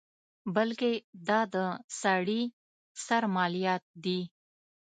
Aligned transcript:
بلکې 0.55 0.91
دا 1.27 1.39
د 1.53 1.57
سړي 2.01 2.41
سر 3.05 3.23
مالیات 3.35 3.83
دي. 4.03 4.19